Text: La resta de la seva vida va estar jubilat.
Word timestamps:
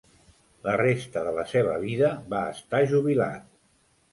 La 0.67 0.73
resta 0.81 1.23
de 1.27 1.33
la 1.35 1.45
seva 1.53 1.75
vida 1.83 2.09
va 2.33 2.41
estar 2.57 2.83
jubilat. 2.95 3.45